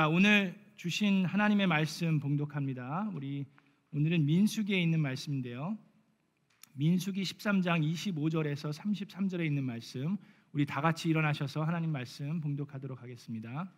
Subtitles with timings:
[0.00, 3.10] 자, 오늘 주신 하나님의 말씀 봉독합니다.
[3.12, 3.44] 우리
[3.92, 5.76] 오늘은 민수기에 있는 말씀인데요.
[6.72, 10.16] 민수기 13장 25절에서 33절에 있는 말씀
[10.52, 13.70] 우리 다 같이 일어나셔서 하나님 말씀 봉독하도록 하겠습니다.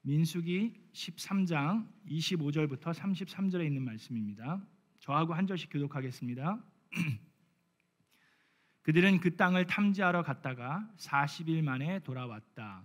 [0.00, 4.60] 민수기 13장 25절부터 33절에 있는 말씀입니다.
[4.98, 6.60] 저하고 한 절씩 교독하겠습니다.
[8.82, 12.84] 그들은 그 땅을 탐지하러 갔다가 40일 만에 돌아왔다.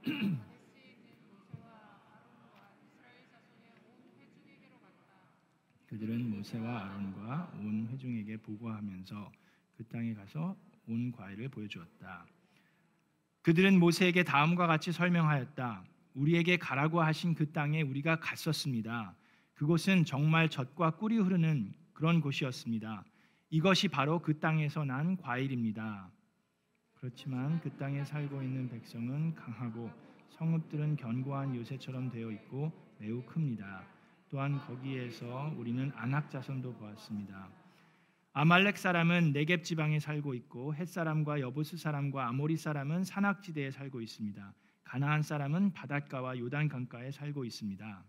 [5.86, 9.30] 그들은 모세와 아론과 온 회중에게 보고하면서
[9.76, 12.26] 그 땅에 가서 온 과일을 보여주었다.
[13.42, 15.84] 그들은 모세에게 다음과 같이 설명하였다.
[16.14, 19.14] 우리에게 가라고 하신 그 땅에 우리가 갔었습니다.
[19.54, 23.04] 그곳은 정말 젖과 꿀이 흐르는 그런 곳이었습니다.
[23.50, 26.10] 이것이 바로 그 땅에서 난 과일입니다.
[27.00, 29.90] 그렇지만 그 땅에 살고 있는 백성은 강하고
[30.28, 33.84] 성읍들은 견고한 요새처럼 되어 있고 매우 큽니다.
[34.28, 37.48] 또한 거기에서 우리는 안악 자손도 보았습니다.
[38.32, 44.02] 아말렉 사람은 네겝 지방에 살고 있고 헷 사람과 여부스 사람과 아모리 사람은 산악 지대에 살고
[44.02, 44.54] 있습니다.
[44.84, 48.04] 가나안 사람은 바닷가와 요단 강가에 살고 있습니다.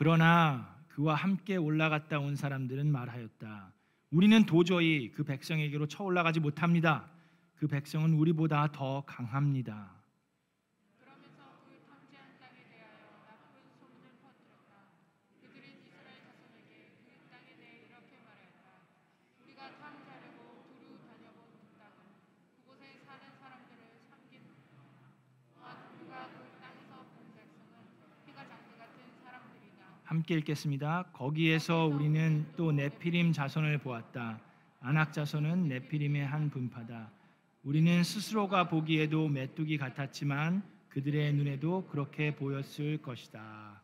[0.00, 3.70] 그러나 그와 함께 올라갔다 온 사람들은 말하였다.
[4.10, 7.10] 우리는 도저히 그 백성에게로 쳐 올라가지 못합니다.
[7.54, 9.99] 그 백성은 우리보다 더 강합니다.
[30.20, 31.06] 함께 읽겠습니다.
[31.14, 34.38] 거기에서 우리는 또 네피림 자손을 보았다.
[34.82, 37.08] 아낙 자손은 네피림의 한 분파다.
[37.64, 43.80] 우리는 스스로가 보기에도 메뚜기 같았지만 그들의 눈에도 그렇게 보였을 것이다.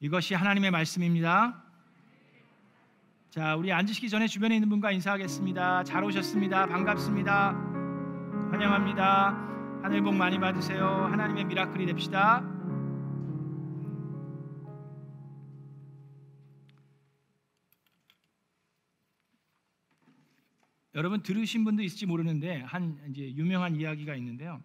[0.00, 1.62] 이것이 하나님의 말씀입니다.
[3.28, 5.84] 자, 우리 앉으시기 전에 주변에 있는 분과 인사하겠습니다.
[5.84, 6.66] 잘 오셨습니다.
[6.68, 7.52] 반갑습니다.
[8.50, 9.80] 환영합니다.
[9.82, 10.86] 하늘 복 많이 받으세요.
[10.86, 12.57] 하나님의 미라클이 됩시다.
[20.98, 24.60] 여러분 들으신 분도 있을지 모르는데 한 이제 유명한 이야기가 있는데요.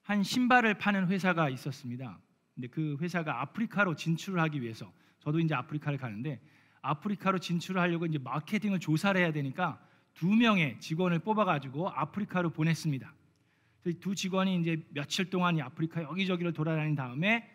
[0.00, 2.18] 한 신발을 파는 회사가 있었습니다.
[2.54, 4.90] 근데 그 회사가 아프리카로 진출을 하기 위해서
[5.20, 6.40] 저도 이제 아프리카를 가는데
[6.80, 9.78] 아프리카로 진출을 하려고 이제 마케팅을 조사를 해야 되니까
[10.14, 13.12] 두 명의 직원을 뽑아가지고 아프리카로 보냈습니다.
[14.00, 17.46] 두 직원이 이제 며칠 동안 이 아프리카 여기저기를 돌아다닌 다음에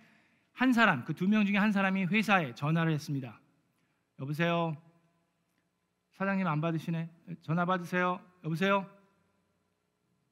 [0.54, 3.40] 한 사람 그 두 명 중에 한 사람이 회사에 전화를 했습니다.
[4.20, 4.78] 여보세요.
[6.18, 7.10] 사장님 안 받으시네.
[7.44, 8.20] 전화 받으세요.
[8.44, 8.90] 여보세요.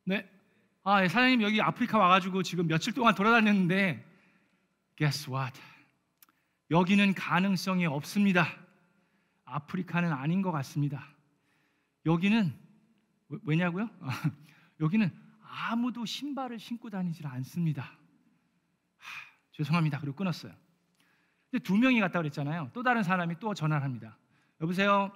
[0.04, 0.28] 네.
[0.84, 4.04] 아, 예, 사장님 여기 아프리카 와가지고 지금 며칠 동안 돌아다녔는데,
[4.96, 5.62] guess what?
[6.72, 8.48] 여기는 가능성이 없습니다.
[9.46, 11.06] 아프리카는 아닌 것 같습니다.
[12.08, 12.52] 여기는
[13.44, 13.88] 왜냐고요?
[14.82, 15.12] 여기는
[15.70, 17.84] 아무도 신발을 신고 다니질 않습니다.
[18.98, 19.12] 하,
[19.52, 20.00] 죄송합니다.
[20.00, 20.52] 그리고 끊었어요.
[21.52, 22.72] 근데 두 명이 갔다 그랬잖아요.
[22.74, 24.18] 또 다른 사람이 또 전화를 합니다.
[24.62, 25.12] 여보세요.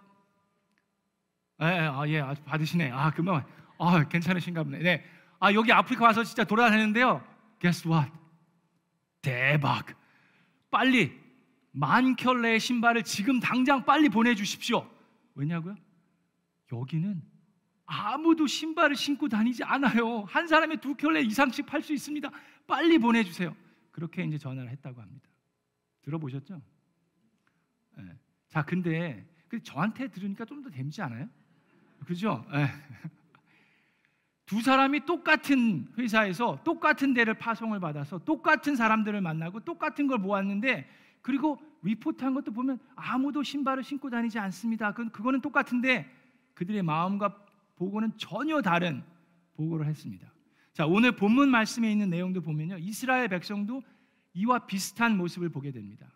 [1.62, 2.92] 예, 예, 아, 예, 아, 받으시네.
[2.92, 3.44] 아, 금방,
[3.78, 4.80] 아, 괜찮으신가 보네.
[4.80, 5.06] 네.
[5.40, 7.24] 아, 여기 아프리카 와서 진짜 돌아다녔는데요.
[7.60, 8.12] Guess what?
[9.22, 9.86] 대박.
[10.72, 11.20] 빨리
[11.72, 14.90] 만 켤레의 신발을 지금 당장 빨리 보내주십시오.
[15.36, 15.76] 왜냐고요?
[16.72, 17.22] 여기는
[17.86, 20.22] 아무도 신발을 신고 다니지 않아요.
[20.24, 22.30] 한 사람이 두 켤레 이상씩 팔 수 있습니다.
[22.68, 23.56] 빨리 보내주세요.
[23.92, 25.28] 그렇게 이제 전화를 했다고 합니다.
[26.04, 26.62] 들어보셨죠?
[27.98, 28.04] 네.
[28.48, 29.26] 자, 근데
[29.64, 31.28] 저한테 들으니까 좀 더 댐지 않아요?
[32.06, 32.46] 그죠?
[32.54, 32.68] 예.
[34.46, 40.90] 두 사람이 똑같은 회사에서 똑같은 데를 파송을 받아서 똑같은 사람들을 만나고 똑같은 걸 모았는데
[41.22, 44.94] 그리고 리포트한 것도 보면 아무도 신발을 신고 다니지 않습니다.
[44.94, 46.10] 그 그거는 똑같은데
[46.56, 49.04] 그들의 마음과 보고는 전혀 다른
[49.54, 50.28] 보고를 했습니다.
[50.74, 52.78] 자, 오늘 본문 말씀에 있는 내용도 보면요.
[52.80, 53.84] 이스라엘 백성도
[54.34, 56.08] 이와 비슷한 모습을 보게 됩니다.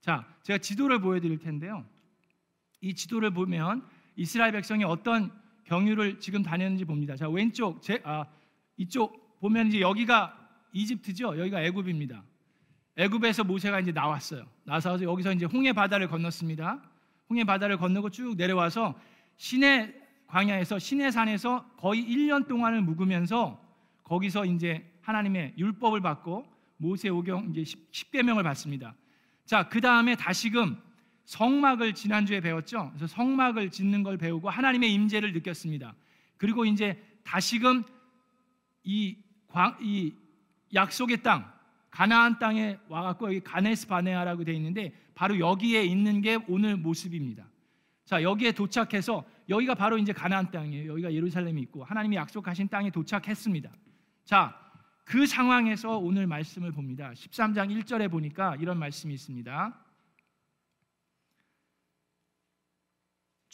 [0.00, 1.84] 자, 제가 지도를 보여 드릴 텐데요.
[2.80, 3.86] 이 지도를 보면
[4.18, 5.30] 이스라엘 백성이 어떤
[5.64, 7.14] 경유를 지금 다녔는지 봅니다.
[7.14, 8.26] 자 왼쪽 제, 아,
[8.76, 10.36] 이쪽 보면 이제 여기가
[10.72, 11.38] 이집트죠.
[11.38, 12.24] 여기가 애굽입니다.
[12.96, 14.44] 애굽에서 모세가 이제 나왔어요.
[14.64, 16.82] 나와서 여기서 이제 홍해 바다를 건넜습니다.
[17.30, 18.98] 홍해 바다를 건너고 쭉 내려와서
[19.36, 19.94] 시내
[20.26, 23.62] 광야에서 시내 산에서 거의 1년 동안을 묵으면서
[24.02, 26.44] 거기서 이제 하나님의 율법을 받고
[26.76, 28.94] 모세 오경 이제 10 계명을 받습니다.
[29.44, 30.76] 자, 그 다음에 다시금
[31.28, 32.90] 성막을 지난주에 배웠죠.
[32.94, 35.94] 그래서 성막을 짓는 걸 배우고 하나님의 임재를 느꼈습니다.
[36.38, 37.84] 그리고 이제 다시금
[38.82, 39.16] 이,
[39.46, 40.14] 광, 이
[40.72, 41.52] 약속의 땅
[41.90, 47.44] 가나안 땅에 와갖고 여기 가네스 바네아라고 되어 있는데 바로 여기에 있는 게 오늘 모습입니다.
[48.04, 50.92] 자 여기에 도착해서 여기가 바로 이제 가나안 땅이에요.
[50.92, 53.70] 여기가 예루살렘이 있고 하나님이 약속하신 땅에 도착했습니다.
[54.24, 54.68] 자
[55.08, 57.10] 그 상황에서 오늘 말씀을 봅니다.
[57.12, 59.74] 13장 1절에 보니까 이런 말씀이 있습니다.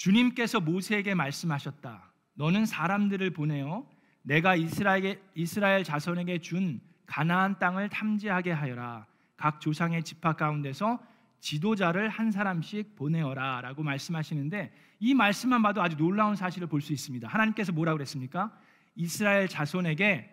[0.05, 2.13] 주님께서 모세에게 말씀하셨다.
[2.35, 3.89] 너는 사람들을 보내어
[4.21, 9.07] 내가 이스라엘, 이스라엘 자손에게 준 가나안 땅을 탐지하게 하여라.
[9.39, 11.01] 각 조상의 집합 가운데서
[11.41, 17.27] 지도자를 한 사람씩 보내어라라고 말씀하시는데 이 말씀만 봐도 아주 놀라운 사실을 볼 수 있습니다.
[17.27, 18.55] 하나님께서 뭐라고 그랬습니까?
[18.97, 20.31] 이스라엘 자손에게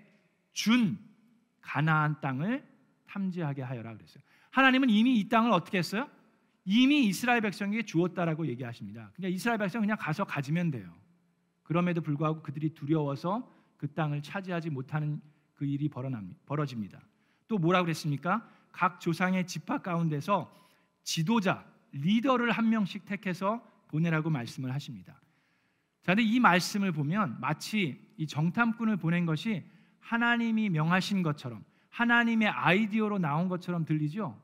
[0.52, 1.00] 준
[1.62, 2.68] 가나안 땅을
[3.08, 4.22] 탐지하게 하여라 그랬어요.
[4.50, 6.10] 하나님은 이미 이 땅을 어떻게 했어요?
[6.66, 9.12] 이미 이스라엘 백성에게 주었다라고 얘기하십니다.
[9.16, 10.94] 그냥 이스라엘 백성 그냥 가서 가지면 돼요.
[11.64, 15.22] 그럼에도 불구하고 그들이 두려워서 그 땅을 차지하지 못하는
[15.56, 17.02] 그 일이 벌어집니다.
[17.48, 18.48] 또 뭐라고 그랬습니까?
[18.72, 20.54] 각 조상의 집합 가운데서
[21.04, 25.20] 지도자, 리더를 한 명씩 택해서 보내라고 말씀을 하십니다.
[26.04, 29.64] 자, 근데 이 말씀을 보면 마치 이 정탐꾼을 보낸 것이
[30.00, 34.40] 하나님이 명하신 것처럼 하나님의 아이디어로 나온 것처럼 들리죠?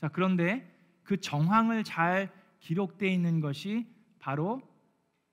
[0.00, 0.75] 자, 그런데
[1.06, 2.30] 그 정황을 잘
[2.60, 3.86] 기록되어 있는 것이
[4.18, 4.60] 바로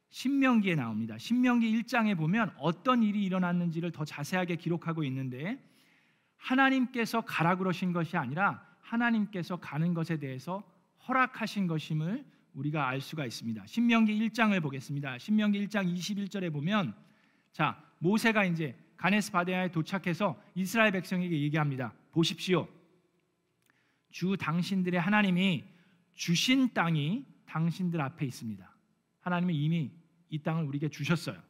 [0.09, 1.17] 신명기에 나옵니다.
[1.17, 5.59] 신명기 1장에 보면 어떤 일이 일어났는지를 더 자세하게 기록하고 있는데
[6.37, 10.61] 하나님께서 가라 그러신 것이 아니라 하나님께서 가는 것에 대해서
[11.07, 12.23] 허락하신 것임을
[12.53, 13.65] 우리가 알 수가 있습니다.
[13.65, 15.17] 신명기 1장을 보겠습니다.
[15.17, 16.93] 신명기 1장 21절에 보면
[17.51, 21.93] 자, 모세가 이제 가네스 바데아에 도착해서 이스라엘 백성에게 얘기합니다.
[22.11, 22.67] 보십시오.
[24.13, 25.65] 주 당신들의 하나님이
[26.13, 28.73] 주신 땅이 당신들 앞에 있습니다.
[29.21, 29.91] 하나님은 이미
[30.29, 31.41] 이 땅을 우리에게 주셨어요.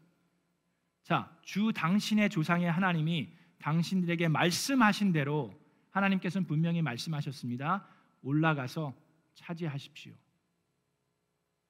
[1.04, 5.54] 자, 주 당신의 조상의 하나님이 당신들에게 말씀하신 대로
[5.90, 7.86] 하나님께서는 분명히 말씀하셨습니다.
[8.22, 8.96] 올라가서
[9.36, 10.14] 차지하십시오.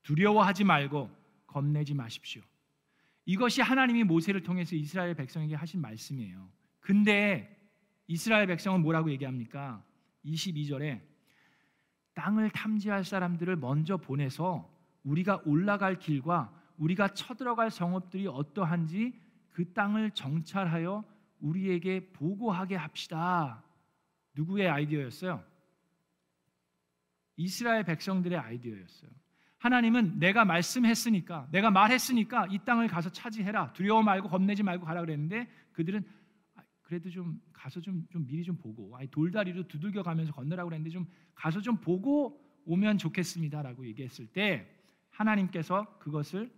[0.04, 1.10] 두려워하지 말고
[1.48, 2.44] 겁내지 마십시오.
[3.26, 6.52] 이것이 하나님이 모세를 통해서 이스라엘 백성에게 하신 말씀이에요.
[6.80, 7.50] 근데
[8.06, 9.84] 이스라엘 백성은 뭐라고 얘기합니까?
[10.26, 11.02] 22절에
[12.14, 14.72] 땅을 탐지할 사람들을 먼저 보내서
[15.04, 19.20] 우리가 올라갈 길과 우리가 쳐들어갈 성읍들이 어떠한지
[19.52, 21.04] 그 땅을 정찰하여
[21.40, 23.64] 우리에게 보고하게 합시다.
[24.36, 25.44] 누구의 아이디어였어요?
[27.36, 29.12] 이스라엘 백성들의 아이디어였어요.
[29.58, 33.74] 하나님은 내가 말씀했으니까, 내가 말했으니까 이 땅을 가서 차지해라.
[33.74, 36.06] 두려워 말고 겁내지 말고 가라 그랬는데 그들은
[36.84, 41.08] 그래도 좀 가서 좀, 좀 미리 좀 보고 아니 돌다리로 두들겨 가면서 건너라고 그랬는데 좀
[41.34, 44.70] 가서 좀 보고 오면 좋겠습니다라고 얘기했을 때
[45.10, 46.52] 하나님께서 그것을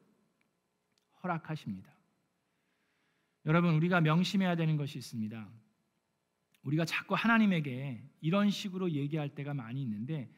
[1.24, 1.92] 허락하십니다.
[3.46, 5.48] 여러분 우리가 명심해야 되는 것이 있습니다.
[6.64, 10.32] 우리가 자꾸 하나님에게 이런 식으로 얘기할 때가 많이 있는데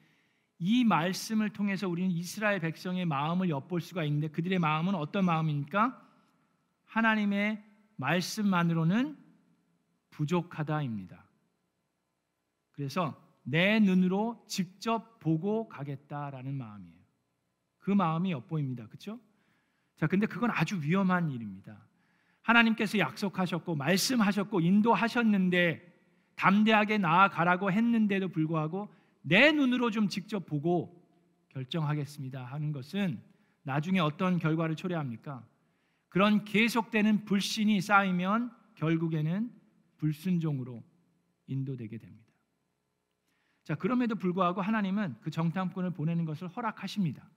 [0.59, 6.03] 이 말씀을 통해서 우리는 이스라엘 백성의 마음을 엿볼 수가 있는데 그들의 마음은 어떤 마음입니까?
[6.85, 7.63] 하나님의
[7.95, 9.26] 말씀만으로는
[10.17, 11.23] 부족하다입니다.
[12.71, 16.97] 그래서 내 눈으로 직접 보고 가겠다라는 마음이에요.
[17.77, 18.87] 그 마음이 엿보입니다.
[18.87, 19.19] 그렇죠?
[19.95, 21.77] 자, 근데 그건 아주 위험한 일입니다.
[22.41, 25.85] 하나님께서 약속하셨고 말씀하셨고 인도하셨는데
[26.35, 31.03] 담대하게 나아가라고 했는데도 불구하고 내 눈으로 좀 직접 보고
[31.49, 33.21] 결정하겠습니다 하는 것은
[33.63, 35.43] 나중에 어떤 결과를 초래합니까?
[36.09, 39.51] 그런 계속되는 불신이 쌓이면 결국에는
[39.97, 40.83] 불순종으로
[41.47, 42.33] 인도되게 됩니다.
[43.63, 47.29] 자, 그럼에도 불구하고 하나님은 그 정탐꾼을 보내는 것을 허락하십니다.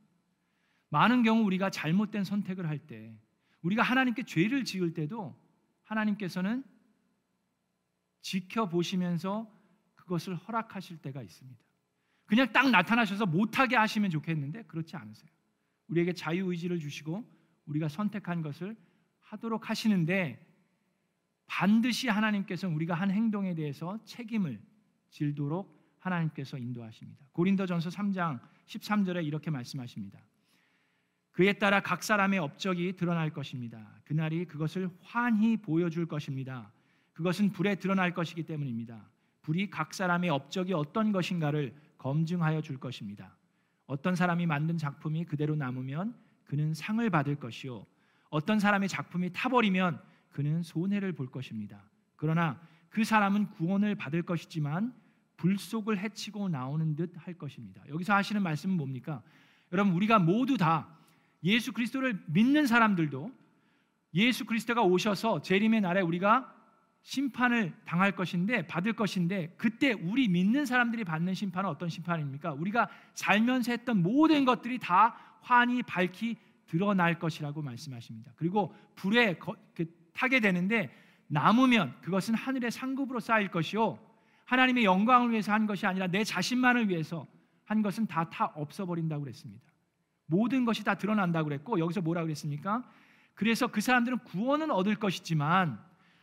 [0.90, 3.16] 많은 경우 우리가 잘못된 선택을 할 때,
[3.62, 5.36] 우리가 하나님께 죄를 지을 때도
[5.82, 6.64] 하나님께서는
[8.22, 9.50] 지켜보시면서
[9.94, 11.60] 그것을 허락하실 때가 있습니다.
[12.26, 15.30] 그냥 딱 나타나셔서 못하게 하시면 좋겠는데 그렇지 않으세요.
[15.88, 17.28] 우리에게 자유의지를 주시고
[17.66, 18.76] 우리가 선택한 것을
[19.18, 20.49] 하도록 하시는데
[21.50, 24.60] 반드시 하나님께서는 우리가 한 행동에 대해서 책임을
[25.10, 27.26] 질도록 하나님께서 인도하십니다.
[27.32, 30.20] 고린도전서 3장 13절에 이렇게 말씀하십니다.
[31.32, 34.00] 그에 따라 각 사람의 업적이 드러날 것입니다.
[34.04, 36.70] 그날이 그것을 환히 보여줄 것입니다.
[37.14, 39.10] 그것은 불에 드러날 것이기 때문입니다.
[39.42, 43.36] 불이 각 사람의 업적이 어떤 것인가를 검증하여 줄 것입니다.
[43.86, 46.14] 어떤 사람이 만든 작품이 그대로 남으면
[46.44, 47.84] 그는 상을 받을 것이요.
[48.30, 51.82] 어떤 사람의 작품이 타버리면 그는 손해를 볼 것입니다.
[52.16, 54.92] 그러나 그 사람은 구원을 받을 것이지만
[55.36, 57.82] 불속을 해치고 나오는 듯 할 것입니다.
[57.88, 59.22] 여기서 하시는 말씀은 뭡니까?
[59.72, 60.88] 여러분 우리가 모두 다
[61.44, 63.32] 예수 그리스도를 믿는 사람들도
[64.14, 66.54] 예수 그리스도가 오셔서 재림의 날에 우리가
[67.02, 72.52] 심판을 당할 것인데 받을 것인데 그때 우리 믿는 사람들이 받는 심판은 어떤 심판입니까?
[72.52, 78.32] 우리가 살면서 했던 모든 것들이 다 환히 밝히 드러날 것이라고 말씀하십니다.
[78.36, 80.94] 그리고 불에 거, 그, 타게 되는데
[81.28, 83.98] 남으면 그것은 하늘의 상급으로 쌓일 것이요
[84.46, 87.26] 하나님의 영광을 위해서 한 것이 아니라 내 자신만을 위해서
[87.64, 89.62] 한 것은 다 타 없어 버린다고 그랬습니다.
[90.26, 92.84] 모든 것이 다 드러난다고 그랬고 여기서 뭐라고 그랬습니까?
[93.34, 95.80] 그래서 그 사람들은 구원은 얻을 것이지만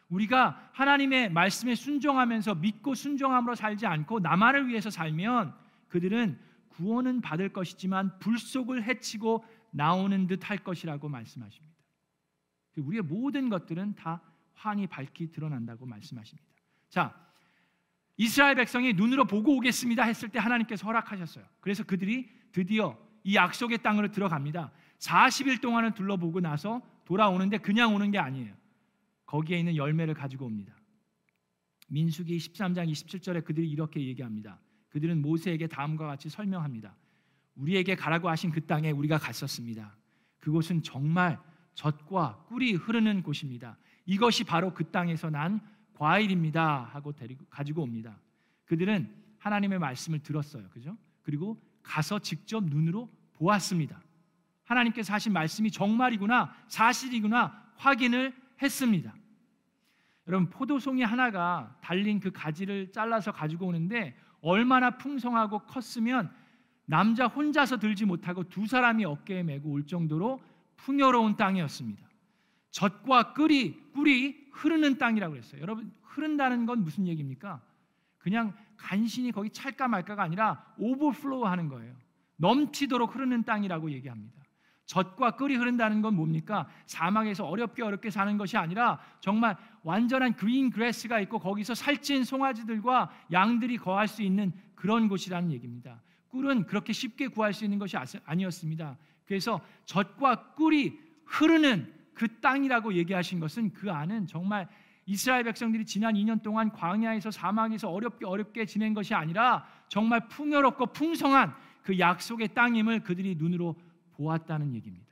[0.10, 5.54] 우리가 하나님의 말씀에 순종하면서 믿고 순종함으로 살지 않고 나만을 위해서 살면
[5.90, 6.38] 그들은
[6.70, 11.77] 구원은 받을 것이지만 불속을 해치고 나오는 듯 할 것이라고 말씀하십니다.
[12.82, 14.22] 우리의 모든 것들은 다
[14.54, 16.48] 환히 밝히 드러난다고 말씀하십니다.
[16.90, 17.16] 자,
[18.18, 21.46] 이스라엘 백성이 눈으로 보고 오겠습니다 했을 때 하나님께서 허락하셨어요.
[21.60, 24.72] 그래서 그들이 드디어 이 약속의 땅으로 들어갑니다.
[25.00, 28.56] 40일 동안은 둘러보고 나서 돌아오는데 그냥 오는 게 아니에요.
[29.26, 30.74] 거기에 있는 열매를 가지고 옵니다.
[31.90, 34.60] 민수기 13장 27절에 그들이 이렇게 얘기합니다.
[34.90, 36.96] 그들은 모세에게 다음과 같이 설명합니다.
[37.56, 39.96] 우리에게 가라고 하신 그 땅에 우리가 갔었습니다.
[40.40, 41.40] 그곳은 정말
[41.78, 43.78] 젖과 꿀이 흐르는 곳입니다.
[44.06, 45.62] 이것이 바로 그 땅에서 난
[45.94, 48.18] 과일입니다 하고 데리고 가지고 옵니다.
[48.66, 50.68] 그들은 하나님의 말씀을 들었어요.
[50.70, 50.98] 그죠?
[51.22, 54.02] 그리고 가서 직접 눈으로 보았습니다.
[54.66, 59.14] 하나님께서 하신 말씀이 정말이구나, 사실이구나 확인을 했습니다.
[60.28, 66.32] 여러분 포도송이 하나가 달린 그 가지를 잘라서 가지고 오는데 얼마나 풍성하고 컸으면
[66.86, 70.42] 남자 혼자서 들지 못하고 두 사람이 어깨에 메고 올 정도로
[70.78, 72.08] 풍요로운 땅이었습니다.
[72.72, 75.62] 젖과 꿀이 꿀이 흐르는 땅이라고 그랬어요.
[75.62, 77.62] 여러분 흐른다는 건 무슨 얘기입니까?
[78.18, 81.96] 그냥 간신히 거기 찰까 말까가 아니라 overflow 하는 거예요.
[82.38, 84.38] 넘치도록 흐르는 땅이라고 얘기합니다.
[84.86, 86.68] 젖과 꿀이 흐른다는 건 뭡니까?
[86.86, 93.78] 사막에서 어렵게 어렵게 사는 것이 아니라 정말 완전한 그린 그레스가 있고 거기서 살찐 송아지들과 양들이
[93.78, 96.02] 거할 수 있는 그런 곳이라는 얘기입니다.
[96.30, 98.98] 꿀은 그렇게 쉽게 구할 수 있는 것이 아니었습니다.
[99.28, 104.68] 그래서 젖과 꿀이 흐르는 그 땅이라고 얘기하신 것은 그 안은 정말
[105.06, 111.54] 이스라엘 백성들이 지난 2년 동안 광야에서 사막에서 어렵게 어렵게 지낸 것이 아니라 정말 풍요롭고 풍성한
[111.84, 113.80] 그 약속의 땅임을 그들이 눈으로
[114.14, 115.08] 보았다는 얘기입니다.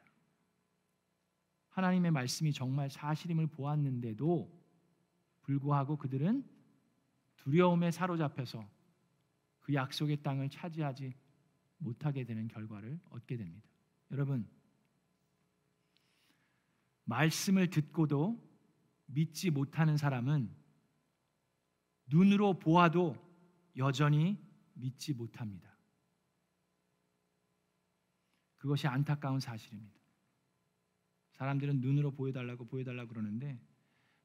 [1.69, 4.49] 하나님의 말씀이 정말 사실임을 보았는데도
[5.43, 6.43] 불구하고 그들은
[7.37, 8.65] 두려움에 사로잡혀서
[9.59, 11.13] 그 약속의 땅을 차지하지
[11.77, 13.67] 못하게 되는 결과를 얻게 됩니다.
[14.11, 14.47] 여러분,
[17.05, 18.43] 말씀을 듣고도
[19.07, 20.49] 믿지 못하는 사람은
[22.07, 23.15] 눈으로 보아도
[23.77, 24.39] 여전히
[24.73, 25.75] 믿지 못합니다.
[28.57, 29.95] 그것이 안타까운 사실입니다.
[31.33, 33.61] 사람들은 눈으로 보여달라고 보여달라고 그러는데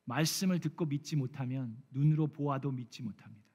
[0.05, 3.50] 말씀을 듣고 믿지 못하면 눈으로 보아도 믿지 못합니다.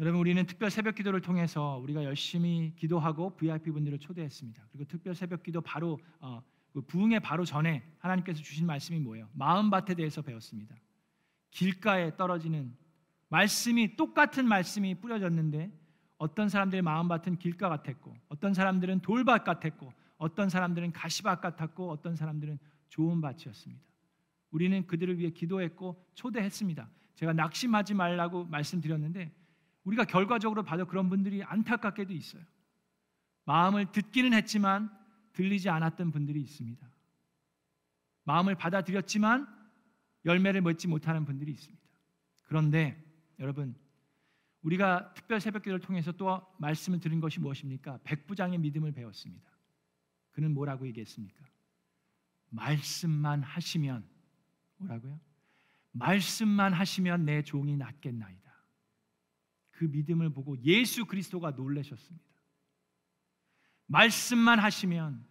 [0.00, 4.68] 여러분 우리는 특별 새벽 기도를 통해서 우리가 열심히 기도하고 VIP 분들을 초대했습니다.
[4.72, 6.42] 그리고 특별 새벽 기도 바로 어,
[6.72, 9.28] 그 부흥의 바로 전에 하나님께서 주신 말씀이 뭐예요?
[9.34, 10.74] 마음밭에 대해서 배웠습니다.
[11.50, 12.74] 길가에 떨어지는
[13.28, 15.70] 말씀이 똑같은 말씀이 뿌려졌는데
[16.16, 22.58] 어떤 사람들의 마음밭은 길가 같았고 어떤 사람들은 돌밭 같았고 어떤 사람들은 가시밭 같았고 어떤 사람들은
[22.88, 23.84] 좋은 밭이었습니다.
[24.50, 26.88] 우리는 그들을 위해 기도했고 초대했습니다.
[27.16, 29.38] 제가 낙심하지 말라고 말씀드렸는데
[29.84, 32.42] 우리가 결과적으로 봐도 그런 분들이 안타깝게도 있어요.
[33.44, 34.90] 마음을 듣기는 했지만
[35.32, 36.86] 들리지 않았던 분들이 있습니다.
[38.24, 39.46] 마음을 받아들였지만
[40.24, 41.82] 열매를 맺지 못하는 분들이 있습니다.
[42.42, 43.02] 그런데
[43.38, 43.74] 여러분
[44.62, 48.00] 우리가 특별 새벽기도를 통해서 또 말씀을 들은 것이 무엇입니까?
[48.04, 49.50] 백부장의 믿음을 배웠습니다.
[50.32, 51.44] 그는 뭐라고 얘기했습니까?
[52.50, 54.04] 말씀만 하시면
[54.76, 55.18] 뭐라고요?
[55.92, 58.49] 말씀만 하시면 내 종이 낫겠나이다.
[59.80, 62.26] 그 믿음을 보고 예수 그리스도가 놀라셨습니다.
[63.86, 65.26] 말씀만 하시면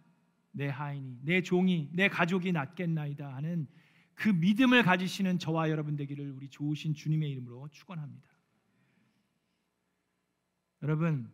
[0.50, 3.68] 내 하인이, 내 종이, 내 가족이 낫겠나이다 하는
[4.14, 8.28] 그 믿음을 가지시는 저와 여러분 되기를 우리 좋으신 주님의 이름으로 축원합니다.
[10.82, 11.32] 여러분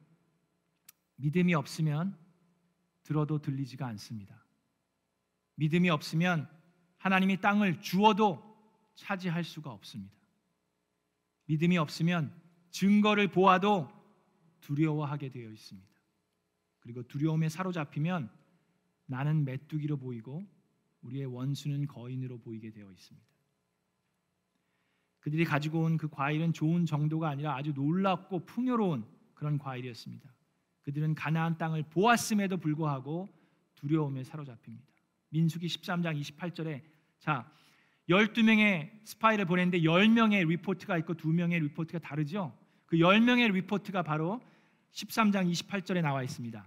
[1.15, 2.19] 믿음이 없으면
[3.03, 4.45] 들어도 들리지가 않습니다.
[5.55, 6.51] 믿음이 없으면
[6.99, 8.45] 하나님이 땅을 주어도
[8.95, 10.15] 차지할 수가 없습니다.
[11.47, 12.45] 믿음이 없으면
[12.77, 13.89] 증거를 보아도
[14.61, 15.89] 두려워하게 되어 있습니다.
[16.81, 18.31] 그리고 두려움에 사로잡히면
[19.07, 20.47] 나는 메뚜기로 보이고
[21.01, 23.27] 우리의 원수는 거인으로 보이게 되어 있습니다.
[25.21, 30.31] 그들이 가지고 온 그 과일은 좋은 정도가 아니라 아주 놀랍고 풍요로운 그런 과일이었습니다.
[30.83, 33.27] 그들은 가나안 땅을 보았음에도 불구하고
[33.77, 34.87] 두려움에 사로잡힙니다.
[35.31, 36.83] 민수기 13장 28절에
[37.21, 37.51] 자
[38.11, 42.66] 12명의 스파이를 보냈는데 10명의 리포트가 있고 2명의 리포트가 다르죠.
[42.87, 44.41] 그 10명의 리포트가 바로
[44.93, 46.67] 13장 28절에 나와 있습니다.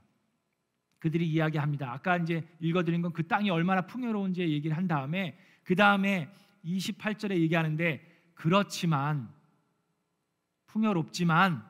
[1.00, 1.92] 그들이 이야기합니다.
[1.92, 6.30] 아까 이제 읽어드린 건 그 땅이 얼마나 풍요로운지 얘기를 한 다음에 그 다음에
[6.66, 8.02] 28절에 얘기하는데
[8.34, 9.30] 그렇지만
[10.68, 11.66] 풍요롭지만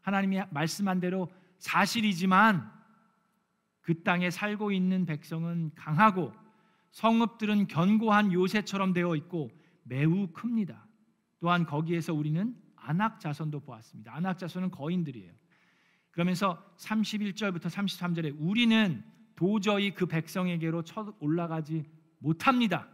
[0.00, 2.70] 하나님이 말씀한 대로 사실이지만
[3.80, 6.32] 그 땅에 살고 있는 백성은 강하고
[6.90, 9.50] 성읍들은 견고한 요새처럼 되어 있고
[9.82, 10.86] 매우 큽니다.
[11.40, 14.14] 또한 거기에서 우리는 안악 자손도 보았습니다.
[14.14, 15.32] 안악 자손은 거인들이에요.
[16.10, 19.02] 그러면서 31절부터 33절에 우리는
[19.34, 21.84] 도저히 그 백성에게로 쳐 올라가지
[22.18, 22.88] 못합니다.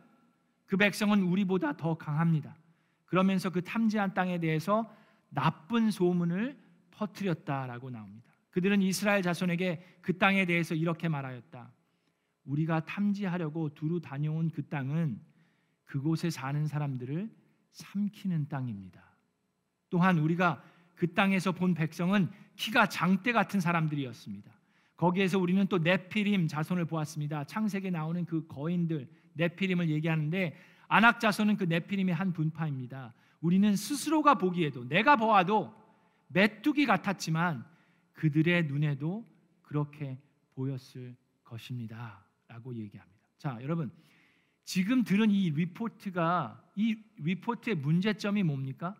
[0.66, 2.56] 그 백성은 우리보다 더 강합니다.
[3.04, 4.90] 그러면서 그 탐지한 땅에 대해서
[5.28, 6.58] 나쁜 소문을
[6.92, 8.30] 퍼뜨렸다라고 나옵니다.
[8.50, 11.72] 그들은 이스라엘 자손에게 그 땅에 대해서 이렇게 말하였다.
[12.44, 15.20] 우리가 탐지하려고 두루 다녀온 그 땅은
[15.84, 17.30] 그곳에 사는 사람들을
[17.72, 19.09] 삼키는 땅입니다.
[19.90, 20.62] 또한 우리가
[20.94, 24.50] 그 땅에서 본 백성은 키가 장대 같은 사람들이었습니다.
[24.96, 27.44] 거기에서 우리는 또 네피림 자손을 보았습니다.
[27.44, 30.56] 창세기에 나오는 그 거인들 네피림을 얘기하는데
[30.88, 33.14] 아낙 자손은 그 네피림의 한 분파입니다.
[33.40, 35.74] 우리는 스스로가 보기에도 내가 보아도
[36.28, 37.64] 메뚜기 같았지만
[38.12, 39.24] 그들의 눈에도
[39.62, 40.18] 그렇게
[40.54, 42.24] 보였을 것입니다.
[42.46, 43.18] 라고 얘기합니다.
[43.38, 43.90] 자, 여러분.
[44.64, 48.94] 지금 들은 이 리포트가 이 리포트의 문제점이 뭡니까?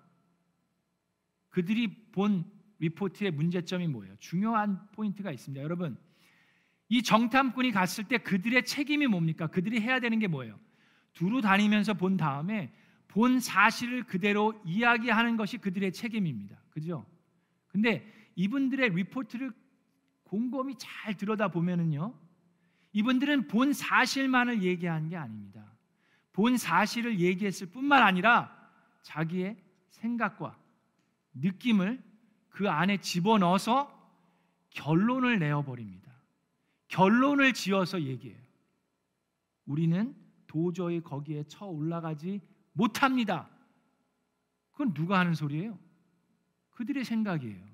[1.51, 2.45] 그들이 본
[2.79, 4.17] 리포트의 문제점이 뭐예요?
[4.19, 5.63] 중요한 포인트가 있습니다.
[5.63, 5.99] 여러분,
[6.89, 9.47] 이 정탐꾼이 갔을 때 그들의 책임이 뭡니까?
[9.47, 10.59] 그들이 해야 되는 게 뭐예요?
[11.13, 12.73] 두루 다니면서 본 다음에
[13.09, 16.57] 본 사실을 그대로 이야기하는 것이 그들의 책임입니다.
[16.71, 17.05] 그죠?
[17.69, 19.53] 근데 이분들의 리포트를
[20.25, 22.15] 곰곰이 잘 들여다 보면은요.
[22.93, 25.65] 이분들은 본 사실만을 얘기한 게 아닙니다.
[26.33, 28.57] 본 사실을 얘기했을 뿐만 아니라
[29.03, 29.57] 자기의
[29.91, 30.57] 생각과
[31.35, 32.03] 느낌을
[32.49, 33.99] 그 안에 집어넣어서
[34.71, 36.11] 결론을 내어버립니다.
[36.89, 38.41] 결론을 지어서 얘기해요.
[39.67, 40.15] 우리는
[40.47, 42.41] 도저히 거기에 쳐 올라가지
[42.73, 43.49] 못합니다.
[44.73, 45.79] 그건 누가 하는 소리예요?
[46.71, 47.71] 그들의 생각이에요.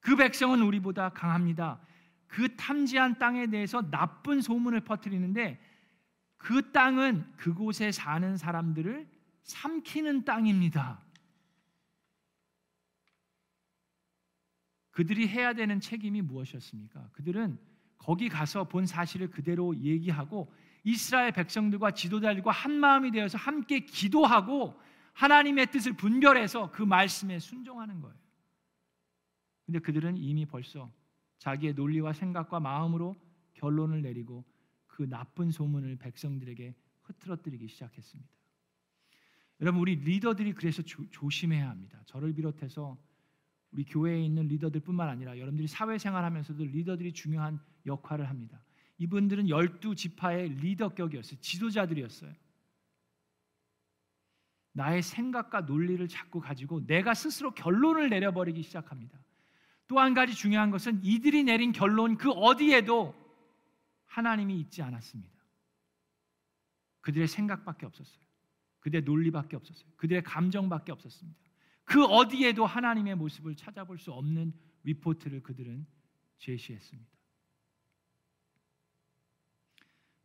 [0.00, 1.80] 그 백성은 우리보다 강합니다.
[2.26, 5.60] 그 탐지한 땅에 대해서 나쁜 소문을 퍼뜨리는데
[6.36, 9.08] 그 땅은 그곳에 사는 사람들을
[9.42, 11.00] 삼키는 땅입니다.
[14.98, 17.10] 그들이 해야 되는 책임이 무엇이었습니까?
[17.12, 17.56] 그들은
[17.98, 24.74] 거기 가서 본 사실을 그대로 얘기하고 이스라엘 백성들과 지도자들과 한 마음이 되어서 함께 기도하고
[25.12, 28.18] 하나님의 뜻을 분별해서 그 말씀에 순종하는 거예요.
[29.66, 30.90] 근데 그들은 이미 벌써
[31.38, 33.14] 자기의 논리와 생각과 마음으로
[33.54, 34.44] 결론을 내리고
[34.88, 38.28] 그 나쁜 소문을 백성들에게 흐트러뜨리기 시작했습니다.
[39.60, 42.02] 여러분 우리 리더들이 그래서 조, 조심해야 합니다.
[42.06, 42.98] 저를 비롯해서
[43.70, 48.60] 우리 교회에 있는 리더들뿐만 아니라 여러분들이 사회생활하면서도 리더들이 중요한 역할을 합니다.
[48.98, 51.40] 이분들은 열두 지파의 리더격이었어요.
[51.40, 52.32] 지도자들이었어요.
[54.72, 59.18] 나의 생각과 논리를 자꾸 가지고 내가 스스로 결론을 내려버리기 시작합니다.
[59.88, 63.14] 또 한 가지 중요한 것은 이들이 내린 결론 그 어디에도
[64.06, 65.36] 하나님이 있지 않았습니다.
[67.00, 68.22] 그들의 생각밖에 없었어요.
[68.80, 69.90] 그들의 논리밖에 없었어요.
[69.96, 71.40] 그들의 감정밖에 없었습니다.
[71.88, 74.52] 그 어디에도 하나님의 모습을 찾아볼 수 없는
[74.84, 75.86] 리포트를 그들은
[76.36, 77.10] 제시했습니다.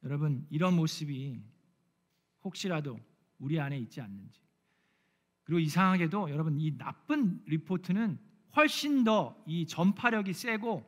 [0.04, 1.42] 여러분 이런 모습이
[2.44, 3.00] 혹시라도
[3.40, 4.42] 우리 안에 있지 않는지
[5.44, 8.20] 그리고 이상하게도 여러분 이 나쁜 리포트는
[8.56, 10.86] 훨씬 더 이 전파력이 세고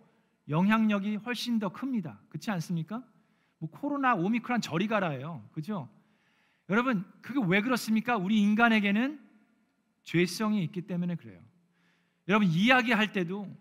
[0.50, 2.22] 영향력이 훨씬 더 큽니다.
[2.28, 3.02] 그렇지 않습니까?
[3.60, 5.48] 뭐 코로나 오미크론 저리 가라예요.
[5.54, 5.90] 그죠?
[6.70, 8.18] 여러분 그게 왜 그렇습니까?
[8.18, 9.25] 우리 인간에게는
[10.06, 11.42] 죄성이 있기 때문에 그래요.
[12.30, 13.54] 여러분 이야기할 때도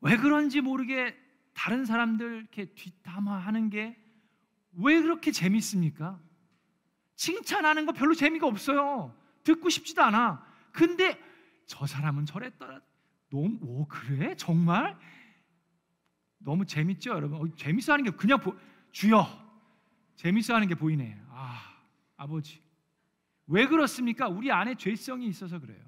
[0.00, 1.16] 왜 그런지 모르게
[1.52, 4.08] 다른 사람들 이렇게 뒷담화하는 게
[4.80, 6.20] 왜 그렇게 재밌습니까?
[7.16, 9.14] 칭찬하는 거 별로 재미가 없어요.
[9.42, 10.44] 듣고 싶지도 않아.
[10.72, 11.18] 근데
[11.66, 12.80] 저 사람은 저랬더라.
[13.30, 14.34] 너무 오 그래?
[14.36, 14.96] 정말?
[16.38, 17.40] 너무 재밌죠, 여러분.
[17.40, 18.54] 어, 재밌어 하는 게 그냥 보,
[18.92, 19.26] 주여.
[20.14, 21.20] 재밌어 하는 게 보이네.
[21.30, 21.60] 아,
[22.16, 22.62] 아버지.
[23.48, 24.28] 왜 그렇습니까?
[24.28, 25.82] 우리 안에 죄성이 있어서 그래요.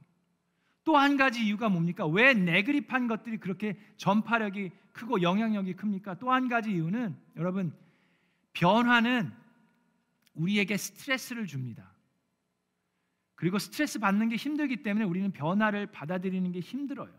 [0.82, 2.06] 또 한 가지 이유가 뭡니까?
[2.06, 6.18] 왜 네그립한 것들이 그렇게 전파력이 크고 영향력이 큽니까?
[6.18, 7.72] 또 한 가지 이유는 여러분
[8.54, 9.32] 변화는
[10.34, 11.94] 우리에게 스트레스를 줍니다.
[13.34, 17.12] 그리고 스트레스 받는 게 힘들기 때문에 우리는 변화를 받아들이는 게 힘들어요.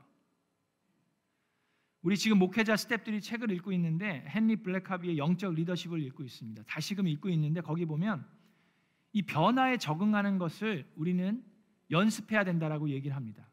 [2.02, 6.64] 우리 지금 목회자 스탭들이 책을 읽고 있는데 헨리 블랙하비의 영적 리더십을 읽고 있습니다.
[6.64, 8.26] 다시금 읽고 있는데 거기 보면
[9.14, 11.44] 이 변화에 적응하는 것을 우리는
[11.90, 13.48] 연습해야 된다라고 얘기를 합니다.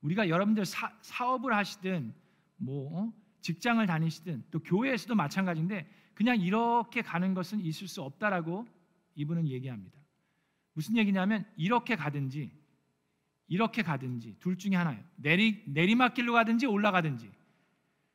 [0.00, 2.14] 우리가 여러분들 사, 업을 하시든
[2.56, 3.12] 뭐 어?
[3.40, 8.66] 직장을 다니시든 또 교회에서도 마찬가지인데 그냥 이렇게 가는 것은 있을 수 없다라고
[9.14, 9.98] 이분은 얘기합니다.
[10.74, 12.52] 무슨 얘기냐면 이렇게 가든지
[13.48, 15.02] 이렇게 가든지 둘 중에 하나예요.
[15.16, 17.30] 내리 내리막길로 가든지 올라가든지.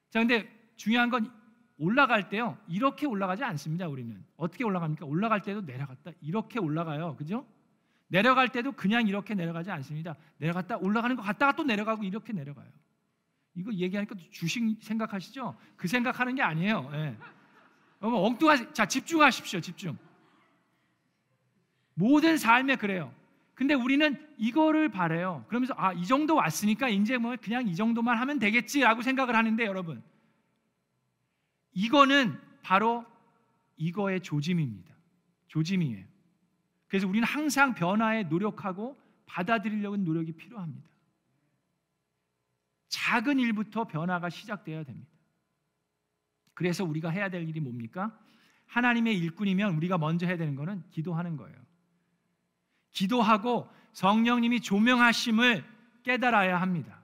[0.09, 1.31] 자, 근데 중요한 건
[1.77, 2.57] 올라갈 때요.
[2.67, 3.87] 이렇게 올라가지 않습니다.
[3.87, 5.05] 우리는 어떻게 올라갑니까?
[5.05, 7.15] 올라갈 때도 내려갔다 이렇게 올라가요.
[7.15, 7.45] 그죠?
[8.07, 10.15] 내려갈 때도 그냥 이렇게 내려가지 않습니다.
[10.37, 12.67] 내려갔다 올라가는 거 갔다가 또 내려가고 이렇게 내려가요.
[13.55, 15.55] 이거 얘기하니까 주식 생각하시죠?
[15.75, 16.89] 그 생각하는 게 아니에요.
[16.93, 17.17] 예.
[17.99, 19.61] 엉뚱하 자 집중하십시오.
[19.61, 19.97] 집중.
[21.95, 23.11] 모든 삶에 그래요.
[23.55, 25.43] 근데 우리는 이거를 바래요.
[25.47, 30.03] 그러면서 아, 이 정도 왔으니까 이제 뭐 그냥 이 정도만 하면 되겠지라고 생각을 하는데 여러분.
[31.77, 33.05] 이거는 바로
[33.75, 34.95] 이거의 조짐입니다.
[35.47, 36.07] 조짐이에요.
[36.87, 40.89] 그래서 우리는 항상 변화에 노력하고 받아들이려는 노력이 필요합니다.
[42.87, 45.11] 작은 일부터 변화가 시작되어야 됩니다.
[46.55, 48.19] 그래서 우리가 해야 될 일이 뭡니까?
[48.65, 51.55] 하나님의 일꾼이면 우리가 먼저 해야 되는 것은 기도하는 거예요.
[52.89, 55.63] 기도하고 성령님이 조명하심을
[56.01, 56.96] 깨달아야 합니다.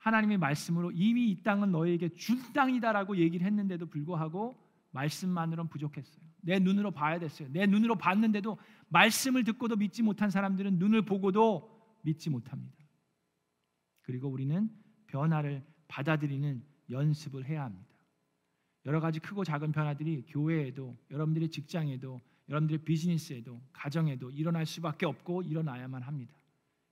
[0.00, 4.56] 하나님의 말씀으로 이미 이 땅은 너에게 준 땅이다라고 얘기를 했는데도 불구하고
[4.92, 6.24] 말씀만으로는 부족했어요.
[6.40, 7.48] 내 눈으로 봐야 됐어요.
[7.52, 8.58] 내 눈으로 봤는데도
[8.88, 12.76] 말씀을 듣고도 믿지 못한 사람들은 눈을 보고도 믿지 못합니다.
[14.02, 14.70] 그리고 우리는
[15.06, 17.86] 변화를 받아들이는 연습을 해야 합니다.
[18.86, 26.02] 여러 가지 크고 작은 변화들이 교회에도 여러분들의 직장에도 여러분들의 비즈니스에도 가정에도 일어날 수밖에 없고 일어나야만
[26.02, 26.34] 합니다.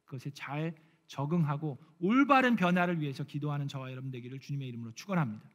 [0.04, 0.76] 그것에 잘
[1.08, 5.50] 적응하고 올바른 변화를 위해서 기도하는 저와 여러분 되기를 주님의 이름으로 축원합니다.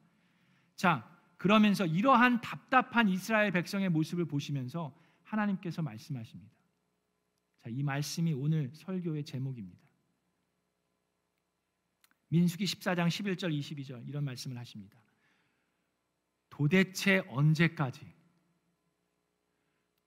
[0.76, 6.54] 자, 그러면서 이러한 답답한 이스라엘 백성의 모습을 보시면서 하나님께서 말씀하십니다.
[7.60, 9.82] 자, 이 말씀이 오늘 설교의 제목입니다.
[12.30, 15.00] 민수기 14장 11절 22절 이런 말씀을 하십니다.
[16.50, 18.12] 도대체 언제까지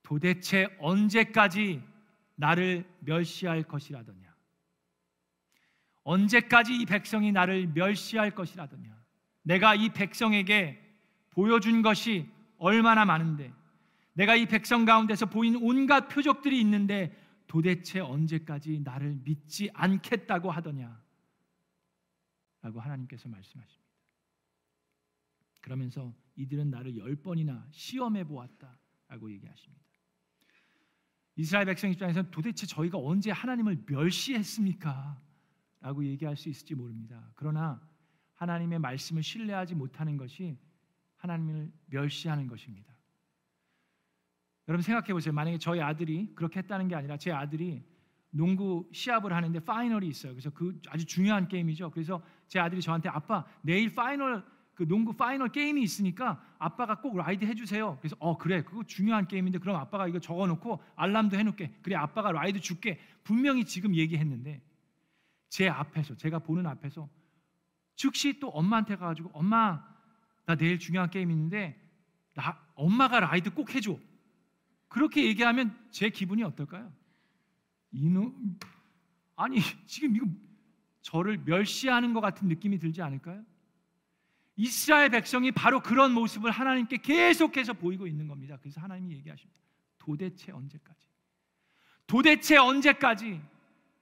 [0.02, 1.82] 도대체 언제까지
[2.36, 4.25] 나를 멸시할 것이라더냐?
[6.06, 8.96] 언제까지 이 백성이 나를 멸시할 것이라더냐?
[9.42, 10.80] 내가 이 백성에게
[11.30, 13.52] 보여준 것이 얼마나 많은데
[14.12, 17.12] 내가 이 백성 가운데서 보인 온갖 표적들이 있는데
[17.48, 21.02] 도대체 언제까지 나를 믿지 않겠다고 하더냐?
[22.62, 23.84] 라고 하나님께서 말씀하십니다.
[25.60, 29.84] 그러면서 이들은 나를 열 번이나 시험해 보았다 라고 얘기하십니다.
[31.34, 35.25] 이스라엘 백성 입장에서는 도대체 저희가 언제 하나님을 멸시했습니까?
[35.86, 37.30] 라고 얘기할 수 있을지 모릅니다.
[37.36, 37.80] 그러나
[38.34, 40.58] 하나님의 말씀을 신뢰하지 못하는 것이
[41.14, 42.92] 하나님을 멸시하는 것입니다.
[44.66, 45.32] 여러분 생각해 보세요.
[45.32, 47.84] 만약에 저희 아들이 그렇게 했다는 게 아니라 제 아들이
[48.30, 50.32] 농구 시합을 하는데 final이 있어요.
[50.32, 51.92] 그래서 그 아주 중요한 게임이죠.
[51.92, 54.44] 그래서 제 아들이 저한테 아빠 내일 final
[54.74, 57.98] 그 농구 final 게임이 있으니까 아빠가 꼭 ride 해주세요.
[58.00, 61.78] 그래서 어 그래 그거 중요한 게임인데 그럼 아빠가 이거 적어놓고 알람도 해놓게.
[61.82, 62.98] 그래 아빠가 ride 줄게.
[63.22, 64.60] 분명히 지금 얘기했는데
[65.56, 67.08] 제 앞에서 제가 보는 앞에서
[67.94, 69.82] 즉시 또 엄마한테 가가지고 엄마
[70.44, 71.82] 나 내일 중요한 게임 있는데
[72.34, 73.98] 나 엄마가 라이드 꼭 해줘.
[74.88, 76.92] 그렇게 얘기하면 제 기분이 어떨까요?
[77.90, 78.58] 이놈
[79.34, 80.26] 아니 지금 이거
[81.00, 83.42] 저를 멸시하는 것 같은 느낌이 들지 않을까요?
[84.56, 88.58] 이스라엘 백성이 바로 그런 모습을 하나님께 계속해서 보이고 있는 겁니다.
[88.60, 89.58] 그래서 하나님이 얘기하십니다.
[89.96, 91.08] 도대체 언제까지?
[92.06, 93.40] 도대체 언제까지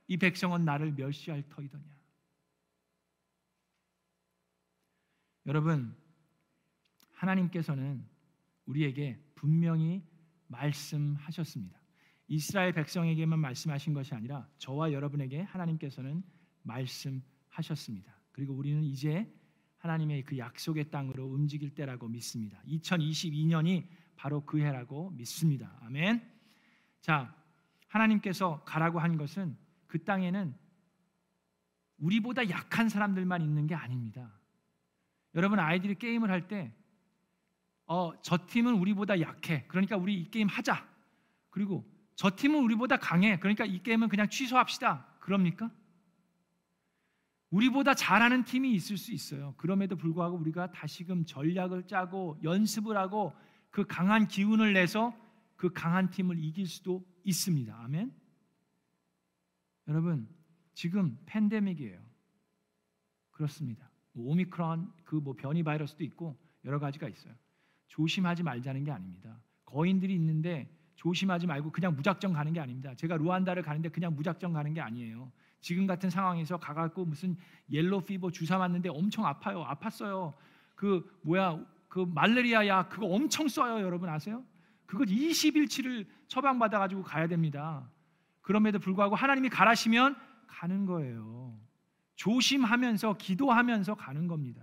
[0.06, 1.84] 이 백성은 나를 멸시할 터이더냐?
[5.46, 5.94] 여러분,
[7.12, 8.06] 하나님께서는
[8.66, 10.02] 우리에게 분명히
[10.46, 11.78] 말씀하셨습니다.
[12.28, 16.22] 이스라엘 백성에게만 말씀하신 것이 아니라 저와 여러분에게 하나님께서는
[16.62, 18.18] 말씀하셨습니다.
[18.32, 19.30] 그리고 우리는 이제
[19.78, 22.58] 하나님의 그 약속의 땅으로 움직일 때라고 믿습니다.
[22.66, 23.86] 2022년이
[24.16, 25.78] 바로 그 해라고 믿습니다.
[25.82, 26.22] 아멘.
[27.02, 27.36] 자,
[27.88, 29.56] 하나님께서 가라고 한 것은
[29.94, 30.52] 그 땅에는
[31.98, 34.28] 우리보다 약한 사람들만 있는 게 아닙니다.
[35.36, 36.74] 여러분 아이들이 게임을 할 때,
[37.86, 39.64] 어, 저 팀은 우리보다 약해.
[39.68, 40.84] 그러니까 우리 이 게임 하자.
[41.48, 43.38] 그리고 저 팀은 우리보다 강해.
[43.38, 45.06] 그러니까 이 게임은 그냥 취소합시다.
[45.20, 45.70] 그럽니까?
[47.50, 49.54] 우리보다 잘하는 팀이 있을 수 있어요.
[49.58, 53.32] 그럼에도 불구하고 우리가 다시금 전략을 짜고 연습을 하고
[53.70, 55.16] 그 강한 기운을 내서
[55.54, 57.72] 그 강한 팀을 이길 수도 있습니다.
[57.84, 58.23] 아멘.
[59.88, 60.28] 여러분
[60.72, 62.00] 지금 팬데믹이에요.
[63.30, 63.90] 그렇습니다.
[64.12, 67.34] 뭐 오미크론 그 뭐 변이 바이러스도 있고 여러 가지가 있어요.
[67.88, 69.40] 조심하지 말자는 게 아닙니다.
[69.64, 72.94] 거인들이 있는데 조심하지 말고 그냥 무작정 가는 게 아닙니다.
[72.94, 75.30] 제가 루안다를 가는데 그냥 무작정 가는 게 아니에요.
[75.60, 77.36] 지금 같은 상황에서 가갖고 무슨
[77.70, 79.64] yellow fever 주사 맞는데 엄청 아파요.
[79.68, 80.34] 아팠어요.
[80.74, 83.84] 그 뭐야 그 malaria 약 그거 엄청 써요.
[83.84, 84.44] 여러분 아세요?
[84.86, 87.88] 그거 20일치를 처방받아 가지고 가야 됩니다.
[88.44, 91.58] 그럼에도 불구하고 하나님이 가라시면 가는 거예요.
[92.16, 94.62] 조심하면서 기도하면서 가는 겁니다.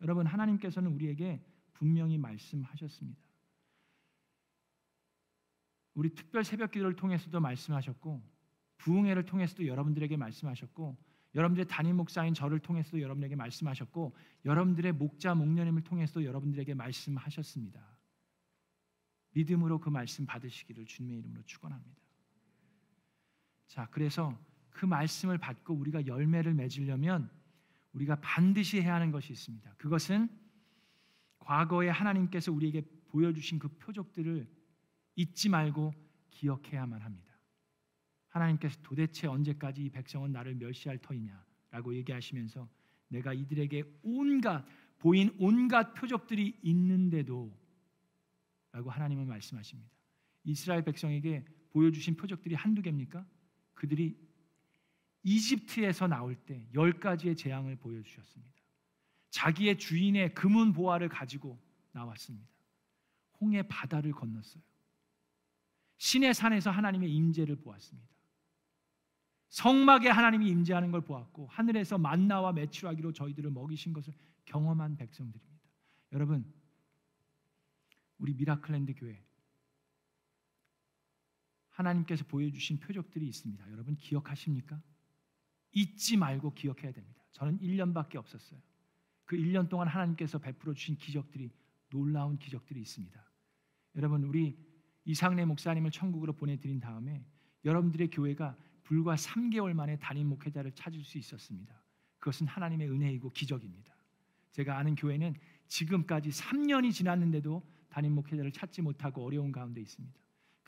[0.00, 1.44] 여러분 하나님께서는 우리에게
[1.74, 3.20] 분명히 말씀하셨습니다.
[5.94, 8.22] 우리 특별 새벽 기도를 통해서도 말씀하셨고
[8.78, 10.96] 부흥회를 통해서도 여러분들에게 말씀하셨고
[11.34, 17.98] 여러분들의 담임 목사인 저를 통해서도 여러분에게 말씀하셨고 여러분들의 목자 목녀님을 통해서도 여러분들에게 말씀하셨습니다.
[19.32, 22.01] 믿음으로 그 말씀 받으시기를 주님의 이름으로 축원합니다.
[23.72, 27.30] 자, 그래서 그 말씀을 받고 우리가 열매를 맺으려면
[27.94, 29.76] 우리가 반드시 해야 하는 것이 있습니다.
[29.78, 30.28] 그것은
[31.38, 34.46] 과거에 하나님께서 우리에게 보여주신 그 표적들을
[35.16, 35.94] 잊지 말고
[36.28, 37.32] 기억해야만 합니다.
[38.28, 42.68] 하나님께서 도대체 언제까지 이 백성은 나를 멸시할 터이냐라고 얘기하시면서
[43.08, 44.66] 내가 이들에게 온갖
[44.98, 47.58] 보인 온갖 표적들이 있는데도
[48.70, 49.90] 라고 하나님은 말씀하십니다.
[50.44, 53.24] 이스라엘 백성에게 보여주신 표적들이 한두 개입니까?
[53.82, 54.16] 그들이
[55.24, 58.54] 이집트에서 나올 때 열 가지의 재앙을 보여주셨습니다.
[59.30, 62.48] 자기의 주인의 금은 보화를 가지고 나왔습니다.
[63.40, 64.62] 홍해 바다를 건넜어요.
[65.96, 68.08] 신의 산에서 하나님의 임재를 보았습니다.
[69.48, 74.14] 성막에 하나님이 임재하는 걸 보았고 하늘에서 만나와 매출하기로 저희들을 먹이신 것을
[74.44, 75.60] 경험한 백성들입니다.
[76.12, 76.52] 여러분
[78.18, 79.20] 우리 미라클랜드 교회
[81.82, 83.70] 하나님께서 보여주신 표적들이 있습니다.
[83.72, 84.80] 여러분 기억하십니까?
[85.72, 87.22] 잊지 말고 기억해야 됩니다.
[87.32, 88.60] 저는 1년밖에 없었어요.
[89.24, 91.50] 그 1년 동안 하나님께서 베풀어 주신 기적들이
[91.90, 93.30] 놀라운 기적들이 있습니다.
[93.96, 94.56] 여러분 우리
[95.04, 97.24] 이상래 목사님을 천국으로 보내드린 다음에
[97.64, 101.82] 여러분들의 교회가 불과 3개월 만에 담임 목회자를 찾을 수 있었습니다.
[102.18, 103.92] 그것은 하나님의 은혜이고 기적입니다.
[104.52, 105.34] 제가 아는 교회는
[105.66, 110.21] 지금까지 3년이 지났는데도 담임 목회자를 찾지 못하고 어려운 가운데 있습니다.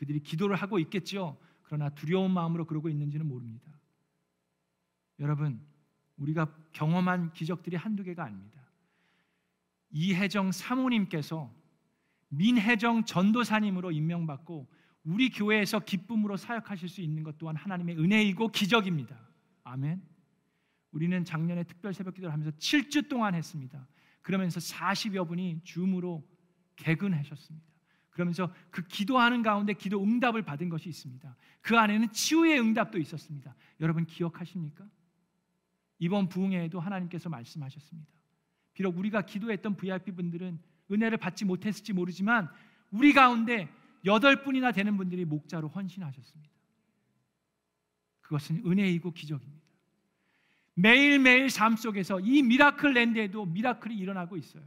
[0.05, 1.39] 그들이 기도를 하고 있겠죠.
[1.63, 3.73] 그러나 두려운 마음으로 그러고 있는지는 모릅니다.
[5.19, 5.61] 여러분,
[6.19, 8.61] 우리가 경험한 기적들이 한두 개가 아닙니다.
[9.91, 11.51] 이혜정 사모님께서
[12.29, 14.69] 민혜정 전도사님으로 임명받고
[15.05, 19.17] 우리 교회에서 기쁨으로 사역하실 수 있는 것 또한 하나님의 은혜이고 기적입니다.
[19.63, 20.03] 아멘.
[20.91, 23.87] 우리는 작년에 특별 새벽 기도를 하면서 7주 동안 했습니다.
[24.23, 26.27] 그러면서 40여 분이 줌으로
[26.77, 27.74] 개근하셨습니다.
[28.15, 31.37] 그러면서 그 기도하는 가운데 기도 응답을 받은 것이 있습니다.
[31.61, 33.55] 그 안에는 치유의 응답도 있었습니다.
[33.81, 34.87] 여러분 기억하십니까?
[35.99, 38.09] 이번 부흥회에도 하나님께서 말씀하셨습니다.
[38.73, 40.61] 비록 우리가 기도했던 VIP 분들은
[40.93, 42.49] 은혜를 받지 못했을지 모르지만
[42.93, 43.69] 우리 가운데
[44.05, 46.55] 여덟 분이나 되는 분들이 목자로 헌신하셨습니다.
[48.21, 49.65] 그것은 은혜이고 기적입니다.
[50.75, 54.63] 매일매일 삶 속에서 이 미라클 랜드에도 miracle이 일어나고 있어요.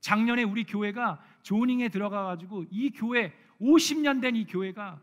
[0.00, 5.00] 작년에 우리 교회가 zoning에 들어가 가지고 이 교회 50년 된 이 교회가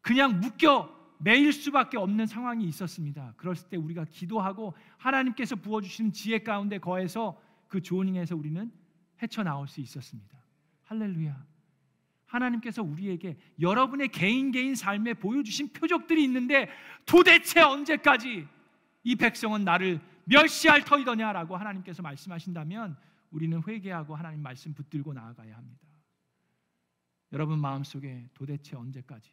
[0.00, 3.34] 그냥 묶여 매일 수밖에 없는 상황이 있었습니다.
[3.36, 8.70] 그랬을 때 우리가 기도하고 하나님께서 부어 주신 지혜 가운데 거해서 그 zoning에서 우리는
[9.22, 10.38] 헤쳐 나올 수 있었습니다.
[10.84, 11.44] 할렐루야.
[12.26, 16.68] 하나님께서 우리에게 여러분의 개인 개인 삶에 보여주신 표적들이 있는데
[17.06, 18.46] 도대체 언제까지
[19.04, 22.96] 이 백성은 나를 멸시할 터이더냐라고 하나님께서 말씀하신다면
[23.30, 25.86] 우리는 회개하고 하나님 말씀 붙들고 나아가야 합니다.
[27.32, 29.32] 여러분 마음속에 도대체 언제까지